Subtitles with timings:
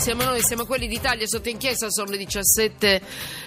[0.00, 3.02] Siamo noi, siamo quelli d'Italia sotto inchiesta, sono le 17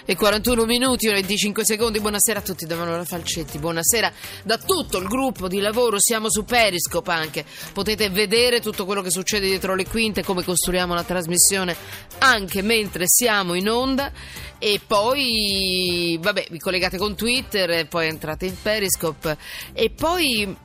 [0.06, 2.00] e 41 minuti e 25 secondi.
[2.00, 4.14] Buonasera a tutti da Manuela Falcetti, buonasera
[4.44, 6.00] da tutto il gruppo di lavoro.
[6.00, 7.44] Siamo su Periscope anche,
[7.74, 11.76] potete vedere tutto quello che succede dietro le quinte, come costruiamo la trasmissione
[12.20, 14.12] anche mentre siamo in onda.
[14.60, 19.36] E poi, vabbè, vi collegate con Twitter, poi entrate in Periscope
[19.74, 20.56] e poi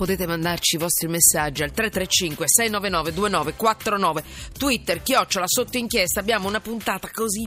[0.00, 4.24] potete mandarci i vostri messaggi al 335 699 2949
[4.56, 6.20] Twitter, chiocciola, sotto inchiesta.
[6.20, 7.46] Abbiamo una puntata così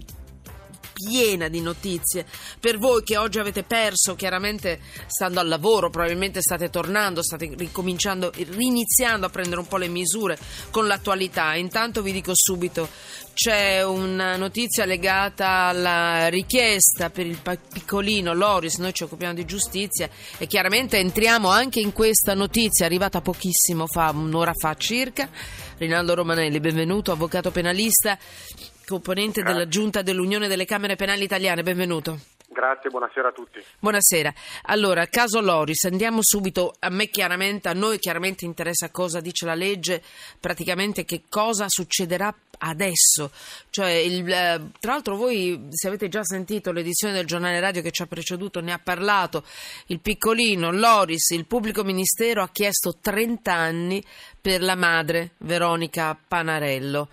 [0.93, 2.25] piena di notizie.
[2.59, 8.31] Per voi che oggi avete perso, chiaramente stando al lavoro, probabilmente state tornando, state ricominciando,
[8.35, 10.37] riniziando a prendere un po' le misure
[10.69, 11.55] con l'attualità.
[11.55, 12.87] Intanto vi dico subito,
[13.33, 20.07] c'è una notizia legata alla richiesta per il piccolino Loris, noi ci occupiamo di giustizia
[20.37, 25.29] e chiaramente entriamo anche in questa notizia arrivata pochissimo fa, un'ora fa circa.
[25.77, 28.17] Rinaldo Romanelli, benvenuto, avvocato penalista
[28.85, 29.57] componente Grazie.
[29.57, 31.63] della Giunta dell'Unione delle Camere Penali Italiane.
[31.63, 32.19] Benvenuto.
[32.53, 33.61] Grazie, buonasera a tutti.
[33.79, 34.31] Buonasera.
[34.67, 36.75] Allora, caso Loris, andiamo subito.
[36.79, 40.01] A me chiaramente, a noi chiaramente interessa cosa dice la legge,
[40.39, 43.31] praticamente che cosa succederà adesso.
[43.71, 47.91] Cioè, il, eh, tra l'altro voi, se avete già sentito l'edizione del giornale radio che
[47.91, 49.43] ci ha preceduto, ne ha parlato,
[49.87, 54.03] il piccolino Loris, il pubblico ministero ha chiesto 30 anni
[54.39, 57.09] per la madre Veronica Panarello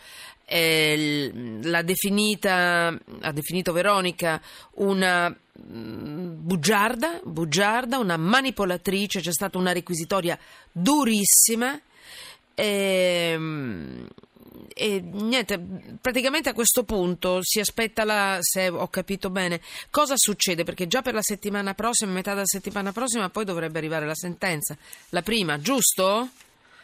[0.52, 1.30] eh,
[1.62, 2.88] l'ha definita,
[3.20, 4.42] ha definito Veronica
[4.74, 10.36] una mm, bugiarda, bugiarda, una manipolatrice, c'è stata una requisitoria
[10.72, 11.80] durissima.
[12.54, 14.08] Ehm,
[14.74, 15.60] e niente,
[16.00, 20.64] praticamente a questo punto si aspetta la, se ho capito bene, cosa succede?
[20.64, 24.76] Perché già per la settimana prossima, metà della settimana prossima, poi dovrebbe arrivare la sentenza.
[25.10, 26.28] La prima, giusto?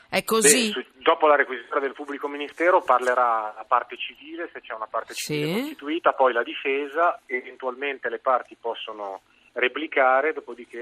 [0.08, 0.72] È così?
[0.72, 5.14] Beh, dopo la requisizione del pubblico ministero parlerà la parte civile, se c'è una parte
[5.14, 5.60] civile sì.
[5.60, 10.78] costituita, poi la difesa, eventualmente le parti possono replicare, dopodiché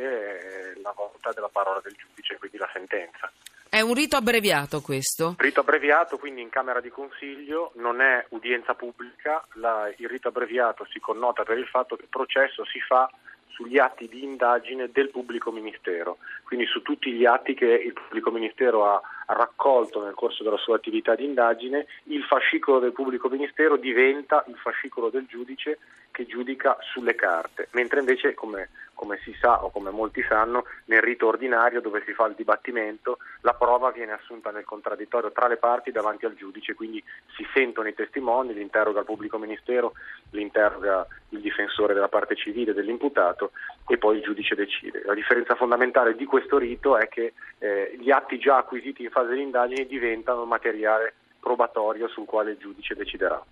[0.75, 3.31] eh, la volta della parola del giudice, quindi la sentenza.
[3.69, 5.35] È un rito abbreviato questo?
[5.37, 10.87] Rito abbreviato, quindi in Camera di Consiglio, non è udienza pubblica, la, il rito abbreviato
[10.91, 13.11] si connota per il fatto che il processo si fa
[13.49, 18.31] sugli atti di indagine del pubblico ministero, quindi su tutti gli atti che il pubblico
[18.31, 23.77] ministero ha, raccolto nel corso della sua attività di indagine, il fascicolo del pubblico ministero
[23.77, 25.79] diventa il fascicolo del giudice
[26.11, 28.69] che giudica sulle carte, mentre invece, come,
[29.05, 33.19] come, si sa o come molti sanno, nel rito ordinario dove si fa il dibattimento,
[33.43, 37.05] la prova viene assunta nel contraddittorio tra le parti davanti al giudice, quindi
[37.37, 39.93] si sentono i testimoni, li interroga il pubblico ministero,
[40.31, 43.53] li interroga il difensore della parte civile dell'imputato
[43.87, 45.03] e poi il giudice decide.
[45.05, 49.35] La differenza fondamentale di questo rito è che eh, gli atti già acquisiti in fase
[49.35, 53.43] di indagine diventano materiale probatorio sul quale il giudice deciderà.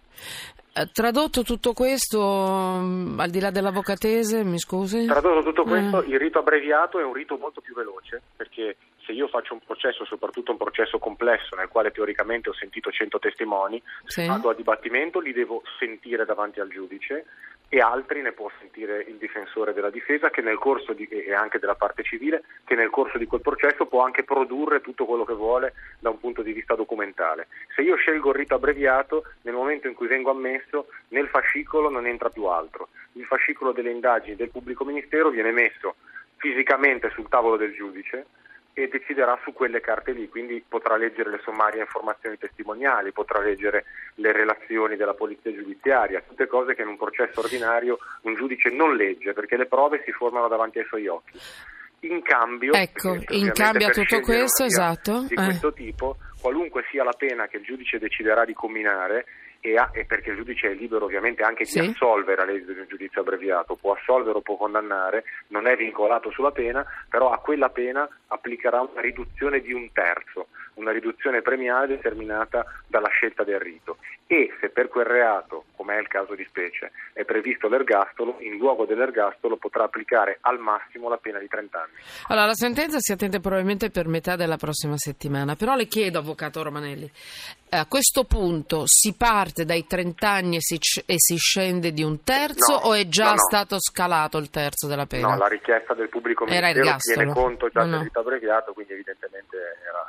[0.74, 5.04] Eh, tradotto tutto questo, mm, al di là dell'avvocatese, mi scusi?
[5.04, 6.08] Tradotto tutto questo, eh.
[6.08, 10.06] il rito abbreviato è un rito molto più veloce, perché se io faccio un processo,
[10.06, 14.26] soprattutto un processo complesso nel quale teoricamente ho sentito 100 testimoni, sì.
[14.26, 17.26] vado a dibattimento, li devo sentire davanti al giudice
[17.74, 20.28] e altri ne può sentire il difensore della difesa
[20.94, 24.82] di, e anche della parte civile che nel corso di quel processo può anche produrre
[24.82, 27.46] tutto quello che vuole da un punto di vista documentale.
[27.74, 32.06] Se io scelgo il rito abbreviato, nel momento in cui vengo ammesso, nel fascicolo non
[32.06, 32.88] entra più altro.
[33.12, 35.94] Il fascicolo delle indagini del pubblico ministero viene messo
[36.36, 38.26] fisicamente sul tavolo del giudice
[38.74, 43.84] e deciderà su quelle carte lì, quindi potrà leggere le sommarie informazioni testimoniali, potrà leggere
[44.14, 48.96] le relazioni della polizia giudiziaria, tutte cose che in un processo ordinario un giudice non
[48.96, 51.38] legge perché le prove si formano davanti ai suoi occhi.
[52.00, 55.44] In cambio, ecco, in cambio a tutto questo, esatto, di eh.
[55.44, 59.26] questo tipo, qualunque sia la pena che il giudice deciderà di combinare,
[59.64, 61.80] e, ha, e, perché il giudice è libero ovviamente anche sì.
[61.80, 66.32] di assolvere all'esito di un giudizio abbreviato, può assolvere o può condannare, non è vincolato
[66.32, 71.86] sulla pena, però a quella pena applicherà una riduzione di un terzo, una riduzione premiale
[71.86, 76.44] determinata dalla scelta del rito e se per quel reato, come è il caso di
[76.48, 81.78] specie, è previsto l'ergastolo, in luogo dell'ergastolo potrà applicare al massimo la pena di 30
[81.78, 81.92] anni.
[82.28, 86.62] Allora, la sentenza si attende probabilmente per metà della prossima settimana, però le chiedo, avvocato
[86.62, 87.10] Romanelli,
[87.74, 92.22] a questo punto si parte dai 30 anni e si, e si scende di un
[92.22, 93.38] terzo no, o è già no, no.
[93.38, 95.28] stato scalato il terzo della pena?
[95.28, 99.56] No, la richiesta del pubblico ministero tiene conto già del rito abbreviato, quindi evidentemente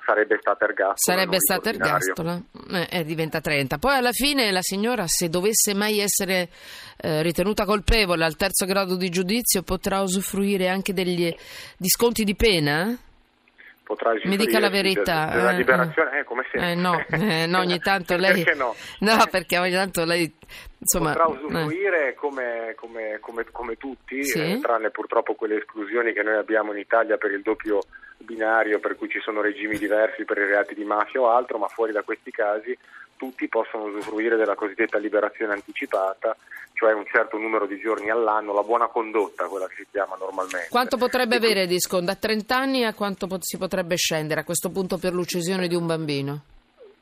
[0.06, 1.18] sarebbe stata ergastolo.
[1.18, 2.42] Sarebbe stata ergastola,
[2.72, 3.78] eh, eh, diventa 30.
[3.78, 6.50] Poi alla fine la signora, se dovesse mai essere
[6.98, 11.34] eh, ritenuta colpevole al terzo grado di giudizio, potrà usufruire anche degli,
[11.78, 12.98] di sconti di pena?
[13.84, 15.30] Potrà Mi dica la verità.
[15.32, 16.72] Della eh, liberazione, eh, come sempre.
[16.72, 18.44] Eh, no, eh, no, ogni tanto lei...
[18.44, 18.76] perché no?
[19.00, 20.34] No, perché ogni tanto lei...
[20.80, 21.46] Insomma, potrà eh.
[21.46, 24.40] usufruire come, come- come- come tutti, Sì.
[24.40, 27.80] eh, tranne purtroppo quelle esclusioni che noi abbiamo in Italia per il doppio
[28.18, 31.68] binario, per cui ci sono regimi diversi per i reati di mafia o altro, ma
[31.68, 32.78] fuori da questi casi
[33.24, 36.36] tutti possono usufruire della cosiddetta liberazione anticipata,
[36.74, 40.68] cioè un certo numero di giorni all'anno, la buona condotta, quella che si chiama normalmente.
[40.70, 42.06] Quanto potrebbe E avere di sconto?
[42.08, 45.86] Da 30 anni a quanto si potrebbe scendere a questo punto per l'uccisione di un
[45.86, 46.42] bambino?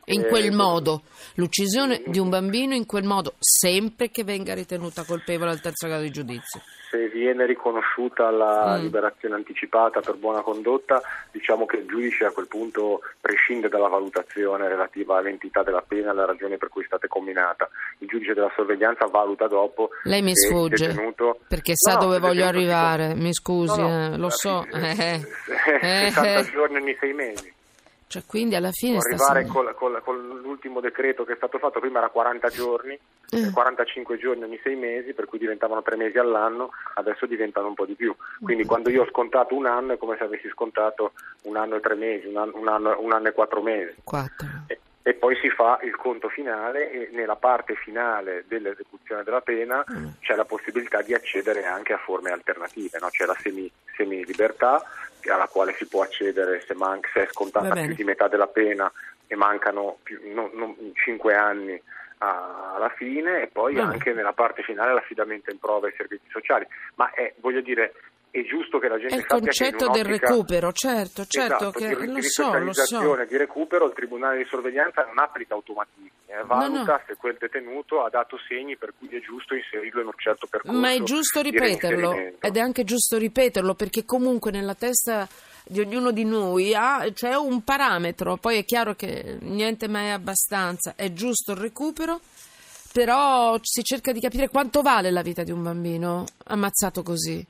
[0.06, 1.03] In Eh, quel modo,
[1.36, 6.03] l'uccisione di un bambino in quel modo, sempre che venga ritenuta colpevole al terzo grado
[6.03, 6.62] di giudizio.
[6.92, 8.81] se viene riconosciuta la Mm.
[8.81, 11.01] liberazione anticipata per buona condotta,
[11.31, 16.09] diciamo che il giudice a quel punto prescinde dalla valutazione relativa all'entità della pena e
[16.09, 17.69] alle ragioni per cui è stata comminata.
[18.00, 22.44] Il giudice della sorveglianza valuta dopo Lei mi sfugge, detenuto- perché sa No, dove voglio
[22.45, 24.65] arrivare, può- mi scusi, No, no, eh, lo alla so.
[24.69, 25.21] eh, eh,
[26.12, 26.51] 60 eh.
[26.51, 27.54] giorni ogni sei mesi.
[28.12, 32.00] Cioè, quindi alla fine arrivare col- col- con l'ultimo decreto che è stato fatto, prima
[32.00, 33.00] era 40 giorni,
[33.30, 33.40] Eh.
[33.48, 37.74] eh, 45 giorni ogni sei mesi, per cui diventavano tre mesi all'anno, adesso diventano un
[37.74, 38.13] po' di più.
[38.42, 41.13] Quindi quando io ho scontato un anno è come se avessi scontato
[41.44, 43.96] un anno e tre mesi, un anno, un anno- un anno e quattro mesi.
[44.04, 44.46] Quattro.
[44.68, 49.84] E, e poi si fa il conto finale e nella parte finale dell'esecuzione della pena
[49.90, 50.07] Mm.
[50.19, 53.07] c'è la possibilità di accedere anche a forme alternative, no?
[53.10, 54.84] c'è la semi, semi-libertà
[55.29, 58.91] alla quale si può accedere se, man- se è scontata più di metà della pena
[59.27, 61.81] e mancano più, non, non- 5 anni
[62.23, 66.68] alla fine e poi anche nella parte finale l'affidamento in prova ai servizi sociali.
[66.95, 67.94] Ma è, voglio dire,
[68.31, 72.22] è giusto che la gente il concetto del recupero, certo, certo, Esatto, che di, lo
[72.22, 73.25] so, lo so.
[73.28, 77.01] di recupero, il Tribunale di sorveglianza non applica automatismi, eh, valuta no.
[77.06, 80.80] se quel detenuto ha dato segni per cui è giusto inserirlo in un certo percorso.
[80.80, 85.28] Ma è giusto ripeterlo ed è anche giusto ripeterlo perché comunque nella testa
[85.66, 90.12] di ognuno di noi ha, c'è un parametro, poi è chiaro che niente mai è
[90.12, 92.22] abbastanza, è giusto il recupero,
[92.94, 97.45] però si cerca di capire quanto vale la vita di un bambino ammazzato così.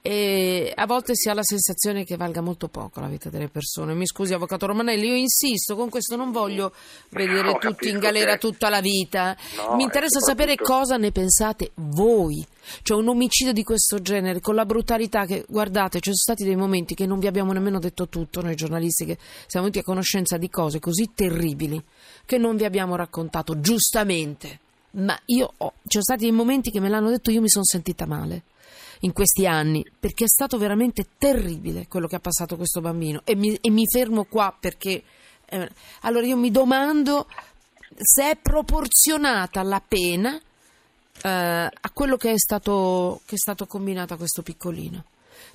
[0.00, 3.94] E a volte si ha la sensazione che valga molto poco la vita delle persone.
[3.94, 6.72] Mi scusi, avvocato Romanelli, io insisto con questo, non voglio
[7.10, 9.36] vedere No, tutti in galera che- tutta la vita.
[9.56, 12.46] No, Mi interessa sapere cosa ne pensate voi.
[12.82, 16.56] Cioè un omicidio di questo genere, con la brutalità che, guardate, ci sono stati dei
[16.56, 20.36] momenti che non vi abbiamo nemmeno detto tutto, noi giornalisti che siamo venuti a conoscenza
[20.36, 21.82] di cose così terribili
[22.24, 24.60] che non vi abbiamo raccontato, giustamente.
[24.92, 27.64] Ma io ho, ci sono stati dei momenti che me l'hanno detto, io mi sono
[27.64, 28.42] sentita male
[29.00, 33.22] in questi anni, perché è stato veramente terribile quello che ha passato questo bambino.
[33.24, 35.02] E mi, e mi fermo qua perché...
[35.46, 35.70] eh,
[36.02, 37.26] allora io mi domando
[38.00, 44.14] se è proporzionata la pena eh, a quello che è stato, che è stato combinato
[44.14, 45.04] a questo piccolino.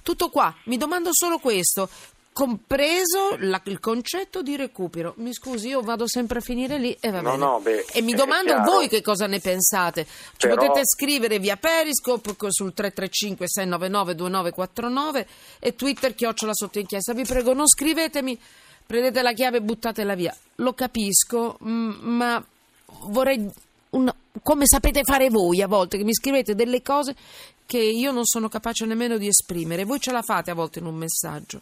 [0.01, 1.89] Tutto qua, mi domando solo questo,
[2.33, 5.13] compreso la- il concetto di recupero.
[5.17, 7.37] Mi scusi, io vado sempre a finire lì e va No, bene.
[7.45, 8.71] no, beh, e mi domando chiaro.
[8.71, 10.05] voi che cosa ne pensate.
[10.05, 15.27] Ci Però- potete scrivere via Periscope co- sul 335 699 2949
[15.59, 17.13] e Twitter chiocciola sotto inchiesta.
[17.13, 18.37] Vi prego, non scrivetemi,
[18.85, 20.35] prendete la chiave e buttatela via.
[20.55, 22.43] Lo capisco, mm, ma
[23.03, 23.47] vorrei
[23.91, 27.15] un- come sapete fare voi a volte che mi scrivete delle cose
[27.65, 29.85] che io non sono capace nemmeno di esprimere.
[29.85, 31.61] Voi ce la fate a volte in un messaggio.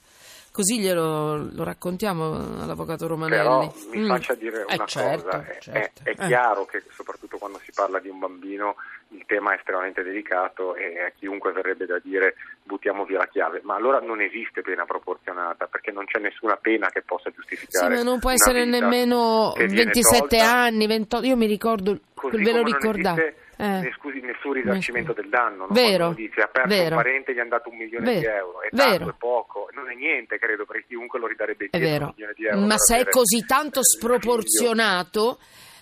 [0.52, 3.42] Così glielo lo raccontiamo all'avvocato Romanelli.
[3.42, 4.08] Però mi Mm.
[4.08, 6.02] faccia dire Eh, una certo, cosa, è, certo.
[6.04, 6.28] è- è Eh.
[6.28, 8.76] chiaro che soprattutto quando si parla di un bambino
[9.10, 13.62] il tema è estremamente delicato e a chiunque verrebbe da dire buttiamo via la chiave,
[13.64, 17.96] ma allora non esiste pena proporzionata perché non c'è nessuna pena che possa Sì, giustificare.
[17.96, 20.52] ma non può essere nemmeno che viene 27 tolta.
[20.54, 21.26] anni, 28.
[21.26, 23.36] Io mi ricordo, Così ve lo ricordate.
[23.62, 23.94] Eh.
[23.98, 25.68] scusi, nessun risarcimento del danno.
[25.68, 25.74] no?
[25.74, 26.96] Vero, dice ha perso vero.
[26.96, 28.90] un parente gli hanno dato un milione di Vero, euro, è vero.
[28.98, 32.14] tanto, è poco, non è niente, credo, perché chiunque lo ridarebbe È indietro un vero,
[32.16, 32.66] milione di euro.
[32.66, 35.38] ma se è così tanto eh, sproporzionato,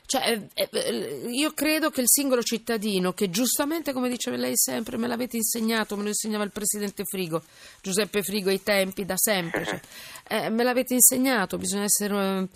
[0.06, 4.98] cioè, eh, eh, io credo che il singolo cittadino, che giustamente, come diceva lei sempre,
[4.98, 7.44] me l'avete insegnato, me lo insegnava il presidente Frigo,
[7.82, 9.80] Giuseppe Frigo ai tempi, da sempre, cioè,
[10.28, 12.48] eh, me l'avete insegnato, bisogna essere...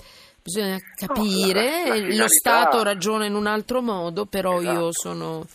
[0.43, 4.89] eh, Bisogna capire, la- la lo finalità- Stato ragiona in un altro modo, però io
[4.89, 4.91] Esatto.
[4.91, 5.45] sono...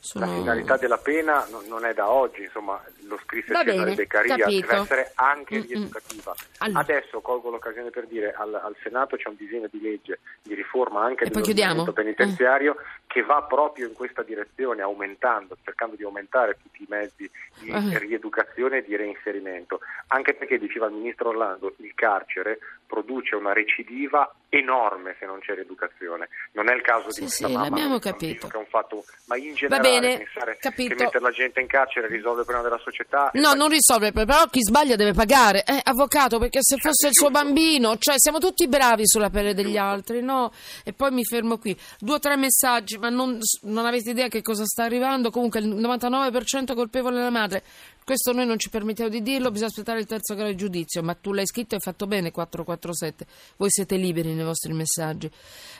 [0.00, 0.26] sono...
[0.26, 2.82] La finalità della pena non è da oggi, insomma,
[3.12, 4.66] lo scrisse Va bene, Beccaria, capito.
[4.66, 5.66] deve essere anche Mm-mm.
[5.66, 6.34] rieducativa.
[6.58, 6.80] Allora.
[6.80, 11.04] Adesso colgo l'occasione per dire al, al Senato c'è un disegno di legge di riforma
[11.04, 12.76] anche dell'ordinamento penitenziario
[13.06, 17.98] che va proprio in questa direzione, aumentando, cercando di aumentare tutti i mezzi di Eh.
[17.98, 19.80] rieducazione e di reinserimento.
[20.08, 25.54] Anche perché, diceva il ministro Orlando, il carcere produce una recidiva enorme se non c'è
[25.54, 26.28] rieducazione.
[26.52, 28.48] Non è il caso Sì, di sì, questa mamma l'abbiamo capito.
[28.68, 30.94] fatto, ma in generale bene, pensare capito.
[30.94, 34.12] che mettere la gente in carcere risolve il problema della società è No, non risolve,
[34.12, 35.64] però chi sbaglia deve pagare.
[35.64, 39.76] Eh, avvocato, perché se fosse il suo bambino, cioè siamo tutti bravi sulla pelle degli
[39.76, 40.52] altri, no?
[40.84, 41.76] E poi mi fermo qui.
[41.98, 45.30] Due o tre messaggi, ma non, non avete idea che cosa sta arrivando.
[45.30, 47.62] Comunque il 99% colpevole è la madre.
[48.04, 51.14] Questo noi non ci permettiamo di dirlo, bisogna aspettare il terzo grado di giudizio, ma
[51.14, 53.26] tu l'hai scritto e hai fatto bene 447.
[53.56, 55.30] Voi siete liberi nei vostri messaggi.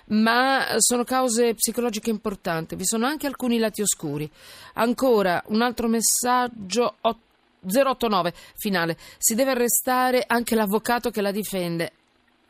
[0.07, 4.31] Ma sono cause psicologiche importanti, vi sono anche alcuni lati oscuri.
[4.75, 8.97] Ancora un altro messaggio 089 finale.
[9.19, 11.93] Si deve arrestare anche l'avvocato che la difende.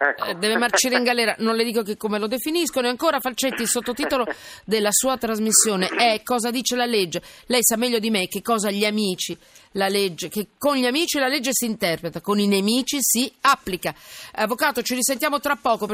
[0.02, 0.24] Ecco.
[0.24, 2.86] Eh, deve marcire in galera, non le dico che come lo definiscono.
[2.88, 4.26] E ancora Falcetti, il sottotitolo
[4.64, 7.22] della sua trasmissione è Cosa dice la legge.
[7.46, 9.36] Lei sa meglio di me che cosa gli amici,
[9.72, 13.94] la legge, che con gli amici la legge si interpreta, con i nemici si applica.
[14.32, 15.86] Avvocato, ci risentiamo tra poco.